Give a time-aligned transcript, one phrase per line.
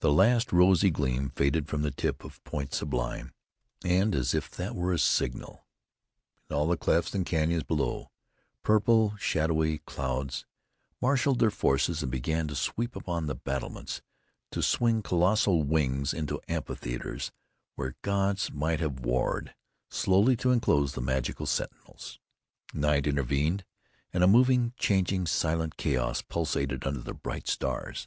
[0.00, 3.32] The last rosy gleam faded from the tip of Point Sublime;
[3.82, 5.66] and as if that were a signal,
[6.50, 8.10] in all the clefts and canyons below,
[8.62, 10.44] purple, shadowy clouds
[11.00, 14.02] marshaled their forces and began to sweep upon the battlements,
[14.50, 17.32] to swing colossal wings into amphitheaters
[17.76, 19.54] where gods might have warred,
[19.88, 22.20] slowly to enclose the magical sentinels.
[22.74, 23.64] Night intervened,
[24.12, 28.06] and a moving, changing, silent chaos pulsated under the bright stars.